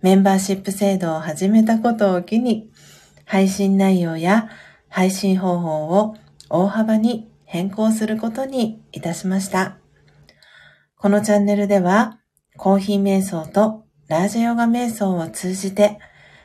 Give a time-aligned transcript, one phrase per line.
[0.00, 2.70] メンバーシップ制度を始めたことを機に、
[3.24, 4.48] 配信内容や
[4.88, 6.16] 配信方法を
[6.48, 9.78] 大幅に変更することにいたしました。
[10.96, 12.20] このチャンネルでは、
[12.56, 15.98] コーヒー瞑想とラージヨガ瞑想を通じて、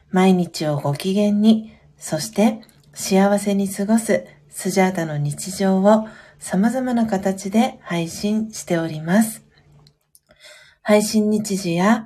[0.10, 2.62] 毎日をご機嫌に、そして
[2.94, 6.08] 幸せに過ごすスジャータの日常を
[6.38, 9.44] 様々な形で配信しております。
[10.82, 12.06] 配信日時や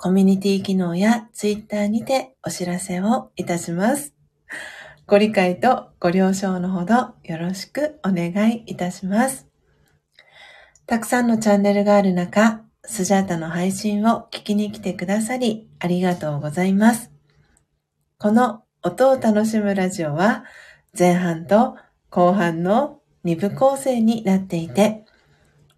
[0.00, 4.14] コミュニティ機能やツイッターにてお知らせをいたします。
[5.08, 9.48] ご理解とご了承のほどよろしくお願いいたします。
[10.86, 17.10] たくさんのチャンネルがある中、スジャータの配信を聞きに来てくださりありがとうございます。
[18.18, 20.44] この音を楽しむラジオは
[20.96, 21.76] 前半と
[22.08, 25.04] 後半の2部構成になっていて、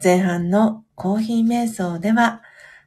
[0.05, 2.43] 前半のコーヒー瞑想では、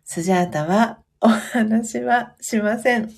[0.06, 3.09] スジャータはお話はしません。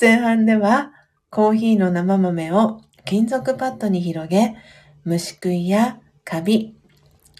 [0.00, 0.90] 前半では
[1.30, 4.56] コーヒーの生豆を金属パッドに広げ、
[5.04, 6.74] 虫食いやカビ、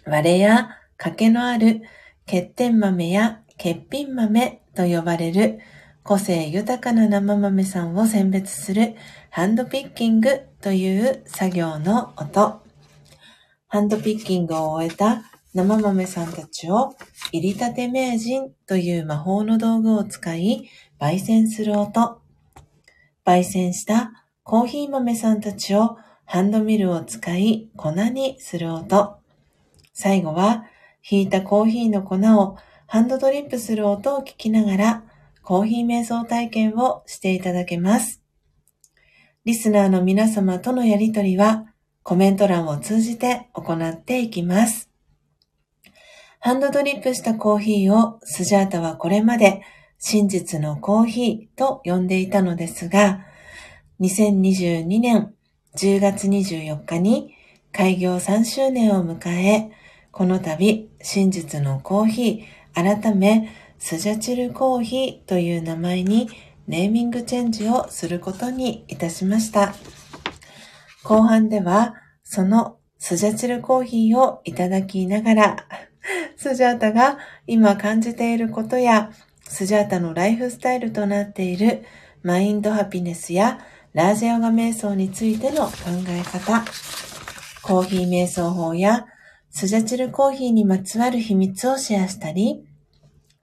[0.06, 1.82] 割れや欠けのある
[2.24, 5.58] 欠点豆や欠品豆と呼ばれる
[6.04, 8.94] 個性豊かな生豆さんを選別する
[9.30, 12.62] ハンドピッキングという作業の音。
[13.66, 15.24] ハンドピッキングを終えた
[15.58, 16.94] 生豆さんたちを
[17.32, 20.70] 入りたて名人という魔法の道具を使い
[21.00, 22.20] 焙煎する音。
[23.26, 24.12] 焙煎した
[24.44, 29.18] コーヒー豆さんたちをハンドミルを使い粉にする音。
[29.92, 30.66] 最後は
[31.10, 32.56] 引いたコーヒーの粉を
[32.86, 35.02] ハンドドリップする音を聞きながら
[35.42, 38.22] コーヒー瞑想体験をしていただけます。
[39.44, 41.66] リスナーの皆様とのやりとりは
[42.04, 44.87] コメント欄を通じて行っていきます。
[46.40, 49.62] ハンドドリップしたコーヒーをスジャータはこれまで
[49.98, 53.24] 真実のコーヒーと呼んでいたのですが、
[54.00, 55.34] 2022年
[55.76, 57.34] 10月24日に
[57.72, 59.72] 開業3周年を迎え、
[60.12, 66.28] この度真実のコーヒー改めスジャチルコーヒーという名前に
[66.68, 69.74] ネーミングチェンジをすることにいたしました。
[71.02, 75.56] 後半ではそのスジャチルコーヒーをいただきながら
[76.36, 79.10] スジャータが今感じていることや、
[79.42, 81.84] スジャータのライフスタイルとなっている
[82.22, 83.60] マインドハピネスや
[83.94, 85.72] ラージヨガ瞑想についての考
[86.08, 86.64] え方、
[87.62, 89.06] コーヒー瞑想法や
[89.50, 92.64] スジャチルコーヒーにまつわる秘密をシェアしたり、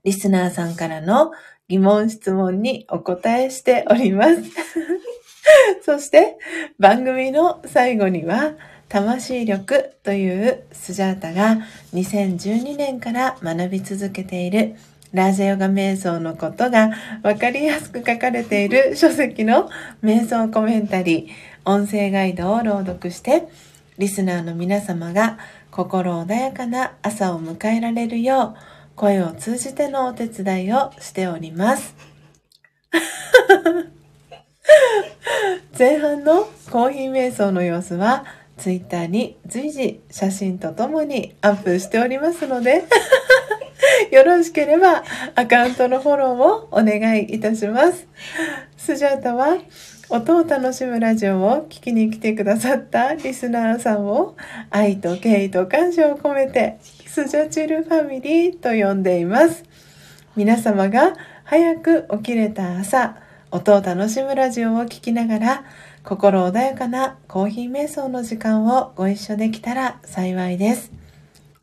[0.04, 1.32] リスナーさんからの
[1.68, 4.44] 疑問質問にお答えしております。
[5.84, 6.38] そして
[6.80, 8.54] 番組の最後には
[8.90, 11.58] 魂力というスジャータが
[11.94, 14.76] 2012年から学び続けている
[15.16, 16.92] ラージャヨガ瞑想のことが
[17.24, 19.70] わかりやすく書かれている書籍の
[20.04, 23.48] 瞑想コメンタリー、音声ガイドを朗読して、
[23.98, 25.40] リスナーの皆様が
[25.72, 31.96] 心穏やかな朝を迎えられるよう、声を通じてのお手伝いをしております。
[35.80, 38.26] 前半のコーヒー瞑想の様子は
[38.58, 42.86] ツイッターに随時写真とともにアップしておりますので
[44.12, 45.04] よろしければ
[45.36, 48.08] アカウントのフォローをお願いいたします。
[48.78, 49.58] スジャータは
[50.10, 54.36] 音を楽しむラジオを聴きに来てくださったリスナーさんを
[54.70, 59.64] 愛と敬意と感謝を込めてスジャチルファミリーと呼んでいます。
[60.36, 63.18] 皆様が早く起きれた朝、
[63.52, 65.64] 音を楽しむラジオを聴きながら
[66.06, 70.92] 心穏やかなコーヒー瞑想の時間をご一緒できたら幸いです。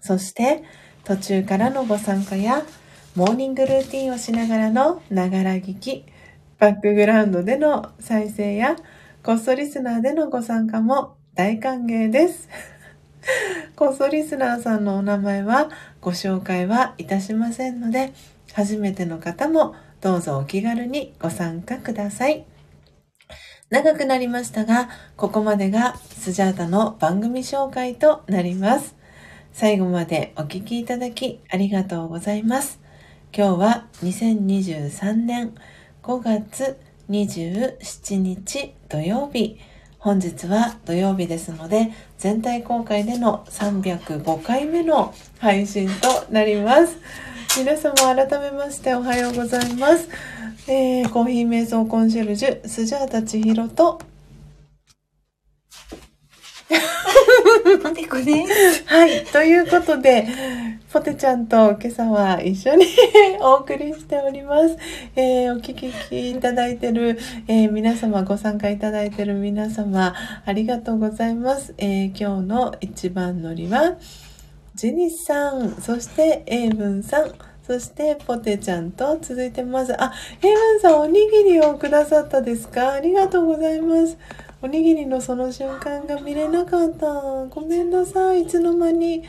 [0.00, 0.64] そして
[1.04, 2.64] 途中からのご参加や
[3.14, 6.04] モーニングルーティンをしながらのながら聞き、
[6.58, 8.74] バックグラウンドでの再生や
[9.22, 12.48] こっそリスナーでのご参加も大歓迎です。
[13.76, 15.70] こっそリスナーさんのお名前は
[16.00, 18.12] ご紹介はいたしませんので、
[18.52, 22.44] 初めての方もどうぞお気軽にご参加ください。
[23.72, 28.94] 長くなりましたが、ここまでがスジャータの番組紹介となります。
[29.54, 32.80] 最後までお聞きいただきありがとうございます。
[33.34, 35.54] 今日は2023年
[36.02, 39.58] 5月27日土曜日。
[39.98, 46.98] 本日は土曜日ですので、全体公開での305回目の配信となります。
[47.54, 50.08] 皆様改めましておはようございます。
[50.68, 54.00] えー、コーヒー瞑想コンシェルジュ、スジャータ千尋と、
[57.82, 58.84] ポテコです。
[58.86, 60.26] はい、ということで、
[60.90, 62.86] ポテちゃんと今朝は一緒に
[63.40, 64.78] お送りしております。
[65.14, 65.74] えーお聞
[66.08, 67.18] きいただいてる、
[67.48, 70.14] えー皆様、ご参加いただいてる皆様、
[70.46, 71.74] ありがとうございます。
[71.76, 73.98] えー今日の一番乗りは、
[74.74, 77.32] ジェニスさん、そしてエイブンさん、
[77.66, 79.92] そしてポテちゃんと続いてます。
[80.02, 80.12] あ、
[80.42, 82.92] エイブンさんおにぎりをくださったですか？
[82.94, 84.16] ありがとうございます。
[84.62, 87.06] おにぎりのその瞬間が見れなかった。
[87.50, 88.42] ごめんなさい。
[88.42, 89.22] いつの間に。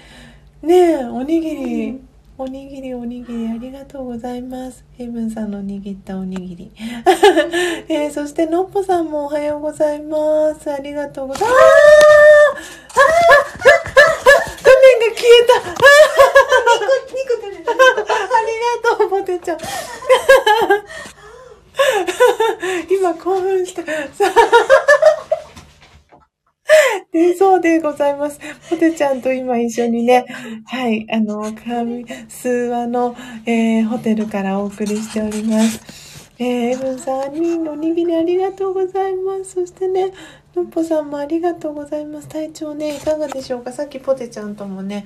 [0.62, 2.02] ねえ、おにぎり。
[2.36, 4.84] おにぎりおにぎりありがとうございます。
[4.98, 6.72] ヘイブンさんの握ったおにぎり。
[7.90, 10.72] えーそしてのっぽさんもおはようございます。
[10.72, 11.56] ありがとうございま
[12.62, 12.80] す。
[12.96, 13.03] あ
[15.54, 16.72] 面が消えた。
[16.72, 17.72] あニコ取れた。
[17.72, 19.58] ありがとう、ポテちゃん。
[22.90, 23.84] 今興奮した。
[27.12, 28.40] で、そうでございます。
[28.70, 30.26] ポテちゃんと今一緒にね、
[30.66, 36.32] はい、あの、神、数話の、えーホテルからお送りしております。
[36.40, 39.52] えー、エブンさんにおにぎりありがとうございます。
[39.54, 40.12] そしてね、
[40.56, 42.28] のっぽさんもありがとうございます。
[42.28, 43.72] 体調ね、いかがでしょうか？
[43.72, 45.06] さっきポテちゃんともね、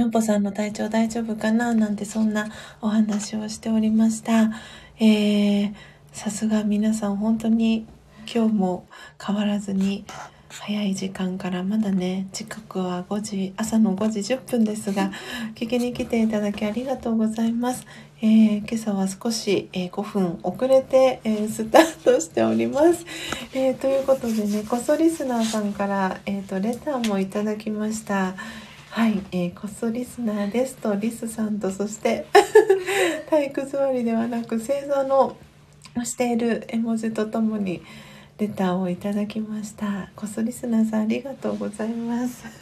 [0.00, 2.48] のっぽさんの体調大丈夫かななんてそんな
[2.80, 4.50] お話をしておりました。
[4.98, 5.74] えー、
[6.12, 7.86] さすが皆さん本当に
[8.32, 8.86] 今日も
[9.22, 10.06] 変わらずに
[10.48, 15.12] 早い時間からまだね時刻は5時朝の5時10分ですが
[15.54, 17.84] 聞きに来ていただきありがとうございます、
[18.22, 23.04] えー今朝は少し、えー5分遅れて、えースタートしております、
[23.54, 28.34] えということでねこそリスナーさんから、えー、とレターもいただきました。
[28.90, 32.26] はい、えーこっそリスナーですとリスさんとそして
[33.30, 35.36] 体育座りではなく正座の
[36.04, 37.82] している絵文字とともに
[38.38, 40.10] レターをいただきました。
[40.16, 42.44] こっそリスナーさんありがとうございます。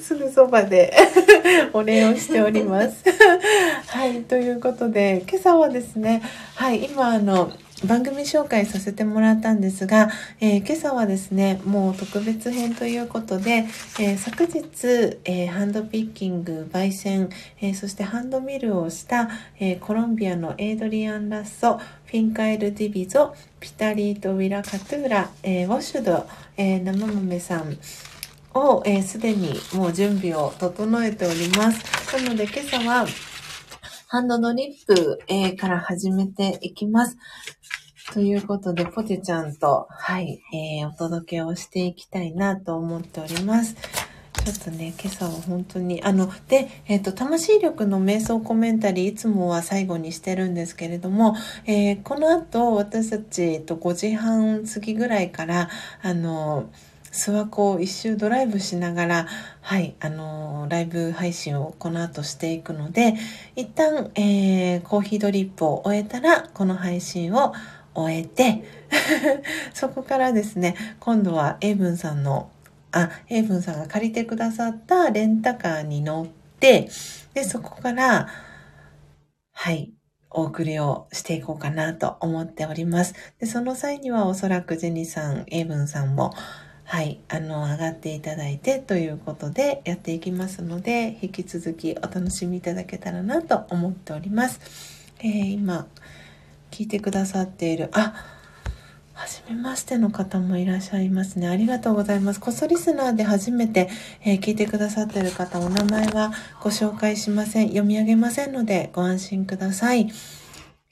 [0.00, 0.92] すぐそばで
[1.72, 3.04] お礼をしております。
[3.86, 6.22] はい、ということで今朝はですね、
[6.56, 7.52] はい、今あの
[7.86, 10.10] 番組紹介させてもらったんですが、
[10.40, 13.66] えー今朝はですね、もう特別編ということで、
[14.00, 17.28] えー昨日、えーハンドピッキング、焙煎、
[17.60, 19.28] えそしてハンドミルをした、
[19.60, 26.26] えコロンビアのエイドリアン・ラッソ、フィンカエル・ディビゾ、ピタリート・ウィラ・カトゥーラ、えウォッシュド、
[26.56, 27.76] え生豆さん
[28.54, 32.16] をえーすで、にもう準備を整えております。
[32.16, 33.06] なので今朝は
[34.06, 37.16] ハンドドリップ、えから始めていきます。
[38.12, 43.74] ということで、ポテちゃんと、はい、えーお届けをしていきたいなと思っております。
[44.44, 51.34] ちょっとね、今朝は本当に、あの、で、えっ、と、魂力の瞑想コメンタリー、いつもは最後にしてるんですけれども、
[51.64, 55.70] えーこの後、私たち、えっと、5時半過ぎぐらいから、
[56.02, 56.68] あの、
[57.10, 59.26] 諏訪湖を一周ドライブしながら、
[59.62, 63.14] はい、あの、ライブ配信をこの後していくので、
[63.56, 67.54] 一旦、えーコーヒードリップを終えたら、この配信を
[67.94, 68.64] 終えて、
[69.74, 72.50] そこからですね、今度はエイブンさんの、
[72.92, 76.26] あ、エイブンさんが借りてくださったレンタカーに乗っ
[76.58, 76.88] て、
[77.34, 78.28] で、そこから、
[79.52, 79.92] はい、
[80.30, 83.14] お送りをしていこうかなと思っております。
[83.38, 86.34] で、その際にはおそらくジェニさん、エイブンさんも、
[86.84, 94.60] はい、あの、上がっていただいてということでやっていきますので、引き続きお楽しみいただけたらなと思っております。
[95.20, 95.86] えー今、
[96.74, 98.12] 聞いてくださっている、あ、
[99.12, 101.46] はじめましての方もいらっしゃいますね。
[101.46, 102.40] ありがとうございます。
[102.40, 103.88] こそリスナーで初めて、
[104.24, 107.68] えー聞いてくださっている方、お名前はご紹介しません。
[107.68, 110.10] 読み上げませんのでご安心ください。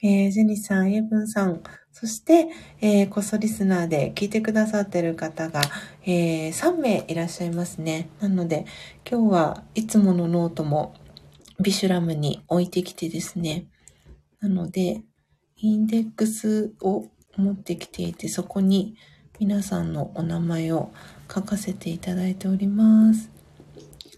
[0.01, 1.61] えージェニさん、エイブンさん、
[1.91, 2.47] そして、
[2.79, 5.59] えーこそリスナーで聞いてくださってる方が、
[6.05, 8.07] えー3名いらっしゃいますね。
[8.21, 8.65] なので、
[9.05, 10.93] 今日はいつものノートも
[11.61, 13.65] ビシュラムに置いてきてですね。
[14.39, 15.01] なので、
[15.63, 17.05] インデックスを
[17.37, 18.97] 持ってきていて、そこに
[19.39, 20.91] 皆さんのお名前を
[21.33, 23.31] 書かせていただいております。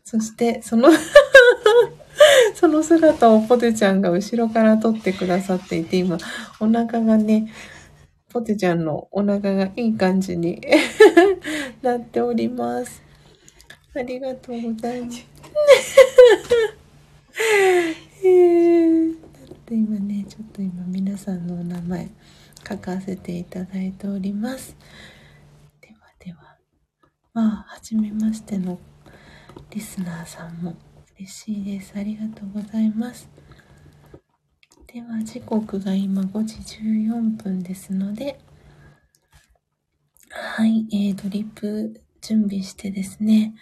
[0.03, 0.89] そして、その、
[2.55, 6.17] その姿をポテちゃんが後ろから撮ってくださっていて、今、
[6.59, 7.53] お腹がね、
[8.29, 10.59] ポテちゃんのお腹がいい感じに
[11.83, 13.03] なっております。
[13.93, 15.25] ありがとうございます。
[18.23, 19.24] えー、
[19.65, 22.07] だって今ね、ちょっと今皆さんのお名前
[22.69, 24.77] 書かせていただいております。
[25.81, 26.57] ではでは、
[27.33, 28.77] まあ、はじめましての
[29.71, 30.75] リスナーさんも
[31.17, 31.93] 嬉しいです。
[31.97, 33.27] ありがとうございます。
[34.85, 38.37] では、時刻が今5時14分ですので、
[40.29, 43.55] はい、えー、ドリップ準備してですね、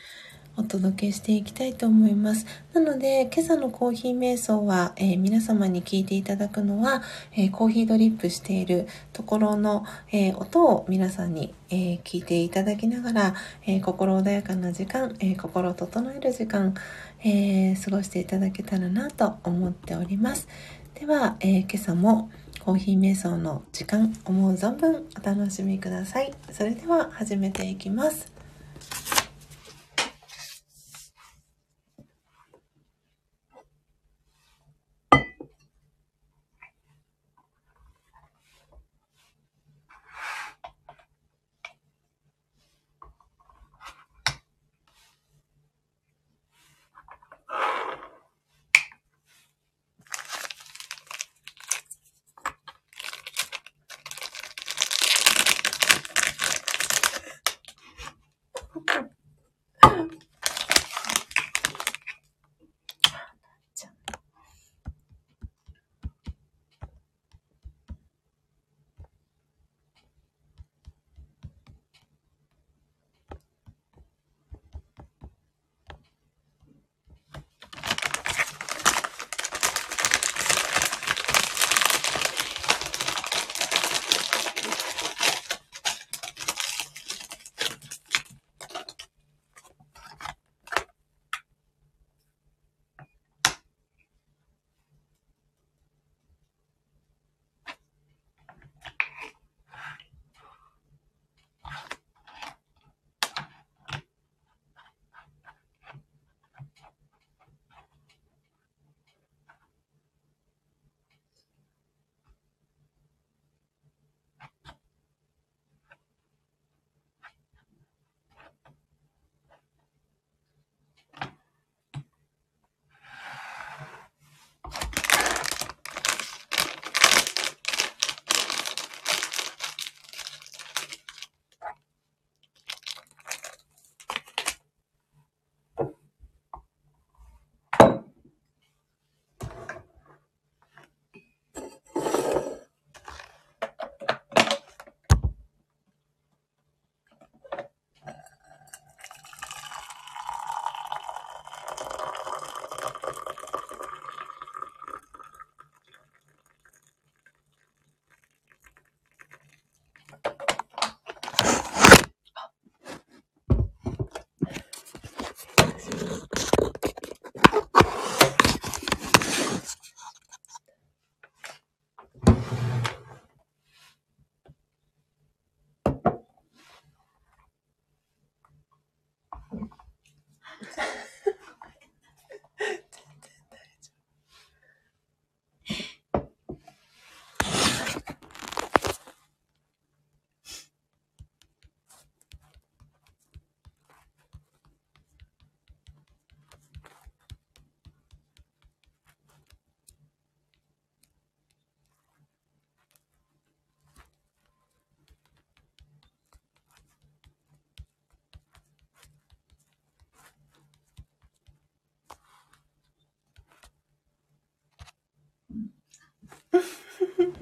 [0.56, 2.46] お届けしていきたいと思います。
[2.74, 16.76] なので、今朝のコーヒー瞑想は、えー皆様に聞いていただくのは、えーコーヒードリップしているところの、えー音を皆さんに、え聞いていただきながら、え心穏やかな時間、え心を整える時間、
[17.24, 20.48] え過ごしていただけたらなと思っております。
[20.94, 22.30] では、え今朝も
[22.60, 26.32] コーヒー瞑想の時間、思う存分お楽しみください。
[26.52, 28.33] それでは始めていきます。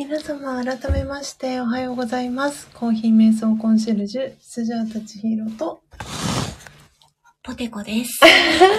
[0.00, 2.70] 皆様改めましておはようございます。
[2.72, 5.82] コーヒー瞑想コンシェルジュ、スジャータチヒロと、
[7.42, 8.18] ポテコです。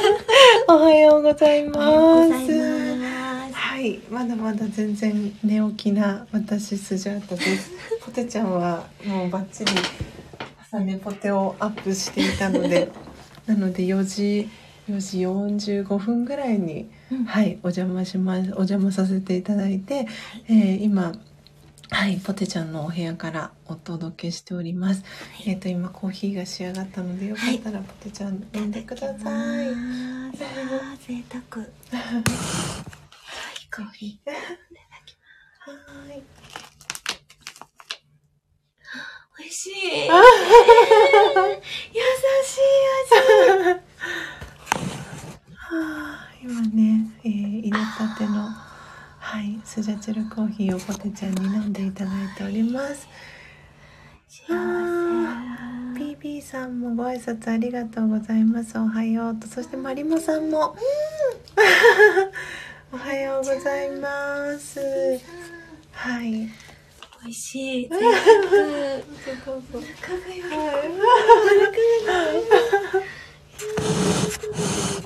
[0.68, 2.32] おはようございます。
[2.32, 3.54] ます。
[3.54, 7.70] はい、まだまだ全然寝起きな私スジャータです。
[8.04, 9.72] ポテちゃんはもうバッチリ
[10.60, 12.92] 朝寝ポテをアップしていたので、
[13.46, 14.50] なので4時
[14.92, 15.20] 4時
[15.84, 20.08] 45分ぐらいにうんはいお邪魔しますお邪魔させていただいて、
[20.48, 21.14] えー今
[21.94, 25.04] はいポテちゃんのお部屋からお届けしております。
[25.46, 29.18] えっ、と今コーヒーが仕上がったのでよかったらポテちゃん飲んでください。
[29.18, 30.42] いただきます。
[30.44, 31.66] あー贅沢。
[31.68, 31.70] はい、
[33.76, 34.10] コーヒー。
[34.10, 34.38] いただ
[35.06, 35.18] き
[35.60, 35.74] は
[36.16, 36.20] い。
[36.20, 36.24] ます。
[39.38, 39.72] 美味しい。
[39.76, 39.82] 優
[42.46, 42.60] しい
[43.76, 43.82] 味。
[45.72, 45.78] は
[46.18, 48.50] あ、今ね、えー、入れたての、
[49.20, 53.08] はい、スジャチルコーヒーをポテちゃんに飲んでいただいております。
[54.28, 58.78] 幸あ PB さんもご挨拶ありがとうございます。
[58.78, 60.76] おはようと、そしてマリモさんも、
[62.92, 64.82] おはようございます。
[65.94, 66.48] はい。
[66.48, 66.72] せ。
[67.24, 67.88] 美味しい。
[67.88, 67.96] 贅
[69.46, 69.56] 沢。
[69.56, 69.80] どうぞ。
[69.80, 70.50] 中がよ
[74.92, 75.01] り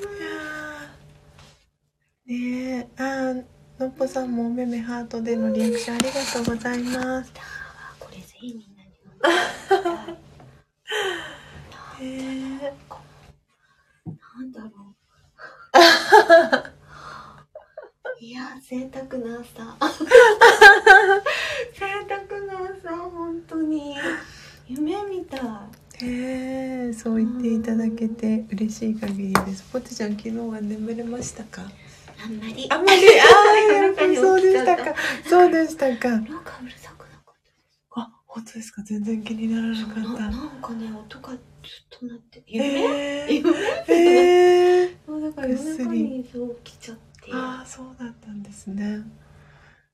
[2.26, 3.44] ねえ、あー、
[3.78, 7.32] のっぽさんもおめめハートでのリアクションありがとうございます。
[8.00, 8.90] これぜひみんなに
[12.00, 12.18] 飲
[12.58, 12.72] んで
[14.04, 14.96] なんだろう。
[18.24, 19.76] いや、贅沢な朝。
[21.74, 23.94] 贅沢な朝、本当に。
[24.66, 25.40] 夢みたい。
[26.02, 29.62] えー、そう言っていただけて嬉しい限りです。
[29.72, 31.62] ポテちゃん昨日は眠れましたか？
[32.24, 32.66] あんまり。
[32.70, 34.94] あんまり、 ああ、そうでしたか。
[35.28, 36.08] そうでしたか。
[36.10, 37.34] なんかうるさくなかっ
[37.94, 38.00] た。
[38.00, 38.82] あ、本当ですか。
[38.82, 40.00] 全然気にならなかった。
[40.00, 41.40] なんかね、音がずっ
[41.90, 42.42] と鳴って。
[42.46, 43.50] 夢、えー、夢？
[43.88, 47.30] えー、そうだから夜中にそう起きちゃって。
[47.32, 49.02] ああ、そうだったんですね。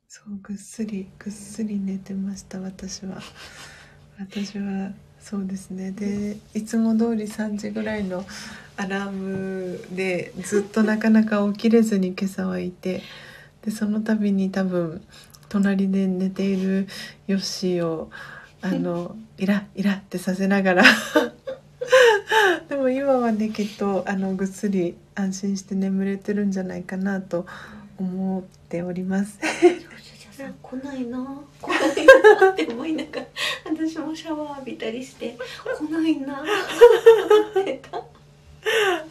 [0.09, 2.61] そう、ぐっすり、ぐっすり寝てました。
[2.61, 3.21] 私は。
[4.19, 4.93] 私は。
[5.23, 5.93] そうですね。
[5.93, 8.25] で、いつも通り3時ぐらいの
[8.77, 13.03] アラームでずっとなかなか起きれずに今朝はいて、
[13.65, 15.01] でその度に多分
[15.49, 16.89] 隣で寝ている
[17.29, 18.11] ヨッシーを
[18.61, 20.85] あの イライラってさせながら
[22.69, 27.47] でも今はねきっとあのぐっすり安心して眠れてるんじゃないかなと
[27.99, 29.39] 思っております。
[30.43, 32.07] さ来ないな来ない
[32.41, 33.27] なって思いながら
[33.65, 35.37] 私もシャワー浴びたりして
[35.79, 36.45] 来ないなっ
[37.55, 38.03] てたあ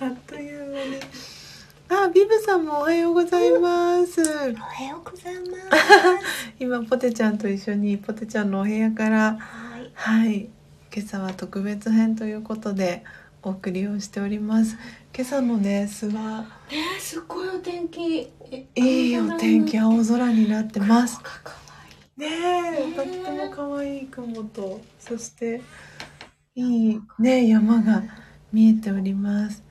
[0.09, 1.01] っという間に。
[1.89, 4.21] あ、ビブさんもおはようございます。
[4.21, 6.25] おはようございます
[6.57, 10.49] 今ポテちゃんと一緒にポテちゃんのお部屋からはいはい、
[10.93, 13.03] 今朝は特別編ということで
[13.43, 14.77] お送りをしております。
[15.13, 21.19] 今朝のね、諏訪、ねえすっごいお天気えいいお天気、青空になってます。
[22.15, 25.61] ねえとっても可愛い雲と、そして
[26.55, 28.03] いいね山が
[28.53, 29.61] 見えております。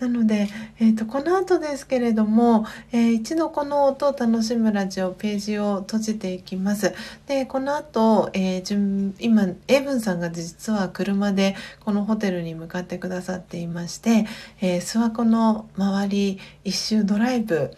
[0.00, 6.94] なので、えー、とこの後ですけれども、えー一度この音を楽しむラジオページを閉じていきます。
[7.26, 14.26] でこの後、えー順今エイブンさんが実は車でこのホテルに向かってくださっていまして、
[14.62, 17.70] えー、諏訪湖の周り一周ドライブ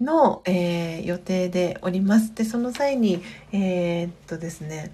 [0.00, 2.34] の、えー予定でおります。
[2.34, 3.22] でその際に
[3.52, 4.92] えーっとですね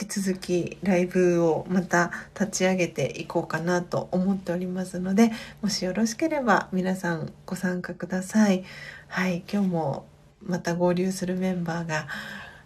[0.00, 8.64] 引き続きライブをまた立ち上げていこうかなと思っておりますのでもしよろしければ皆さんご参加ください。
[9.08, 10.06] はい今日も
[10.42, 12.06] また合流するメンバーが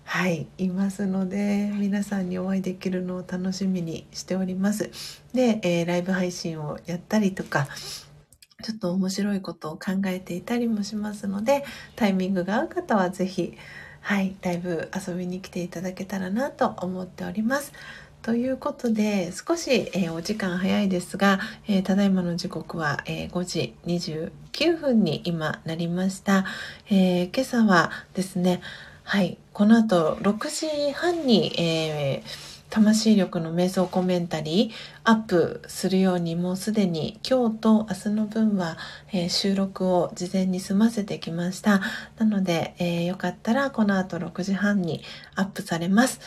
[0.04, 4.90] はいいますので皆さんにお会いできるのを楽しみにしております。
[5.34, 7.66] で、えーライブ配信をやったりとか
[8.62, 13.54] ちょっと面白いことを考えていたりもしますのでタイミングが合う方はぜひ
[14.06, 17.72] はいだいぶ遊びに来ていただけたらなと思っております。
[18.22, 26.44] ということで少し、えーお時間早いですが、えーただいまの時刻は、えー5時29分に今なりました、
[26.88, 28.60] え今朝はですね
[29.02, 34.72] はいこの後6時半に、えー魂力の瞑想コメンタリー
[35.04, 38.76] アップするようにもうすでに今日と明日の分は、
[39.14, 41.80] えー収録を事前に済ませてきました
[42.18, 45.02] なので、えーよかったらこの後6時半に
[45.36, 46.20] アップされます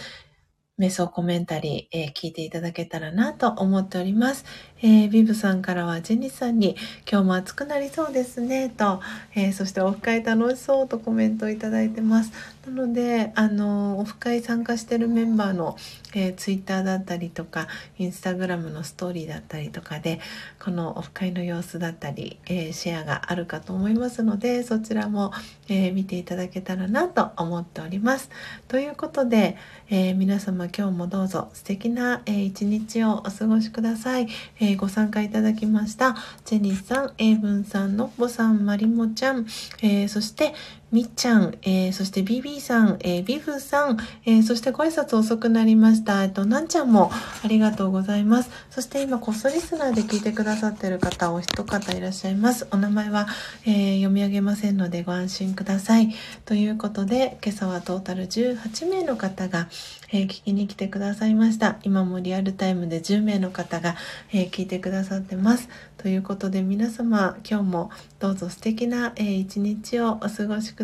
[0.80, 4.46] 瞑想コメンタリー、えー聞いていただけたらなと思っております。
[4.82, 6.78] えービブさんからはジェニスさんに
[7.12, 9.02] 今日も暑くなりそうですねと、
[9.36, 12.32] えーそしてオフ会楽しそうとコメントをいただいてます。
[12.66, 15.76] なので、あのオフ会参加してるメンバーの、
[16.14, 17.68] えー、ツイッターだったりとか、
[17.98, 20.20] インスタグラムのストーリーだったりとかで、
[20.60, 25.32] このオフ会の様子だったり、えーシェアがあるかと思いますので、そちらも、
[25.68, 28.30] えー見ていただけたらなと思っております。
[28.68, 29.58] ということで、
[29.90, 34.28] えー皆様今日もどうぞ素敵な、えー一日をお過ごしください。
[34.60, 39.46] えーご参加いただきました、ジェニーさん、エイブンさん、のっぽさん、まりもちゃん、
[39.82, 40.54] えーそして、
[40.92, 46.24] みっちゃん、えーそして BB さん、えービフさん、えーそしてご挨拶遅くなりました。
[46.24, 47.12] えっと、なんちゃんも
[47.44, 48.50] ありがとうございます。
[48.72, 52.68] そして今、コストリスナーで聞いてくださってる方、お一方いらっしゃいます。
[52.72, 53.28] お名前は、
[53.68, 56.10] えー読み上げませんのでご安心ください。
[56.46, 59.68] ということで、今朝はトータル18名の方が、
[60.12, 61.78] えー聞きに来てくださいました。
[61.84, 63.96] 今もリアルタイムで10名の方が、
[64.34, 65.70] えー聞いてくださってます。
[65.98, 70.79] ということで皆様今日もどうぞ素敵な、えー一日をお過ごしください。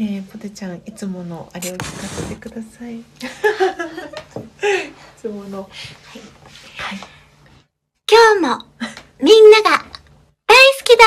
[0.00, 3.00] えーポテちゃんいつものあれを聞かせてください。
[3.00, 3.04] い
[5.20, 5.68] つもの。
[8.10, 8.64] 今日も
[9.20, 9.84] みんなが
[10.46, 11.04] 大好きだ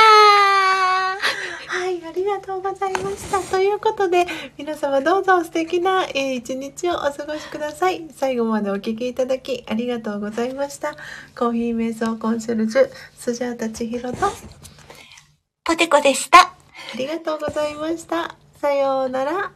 [1.67, 3.39] はい、ありがとうございました。
[3.39, 8.07] ということで、皆様どうぞ素敵な、えー一日をお過ごしください。
[8.13, 10.95] 最後までお聞きいただきありがとうございました。
[11.33, 14.31] コーヒー瞑想コンシェルジュ、スジャータ千尋と、あ
[15.63, 16.60] ポテコでした。
[16.93, 18.35] ありがとうございました。
[18.59, 19.51] さようなら。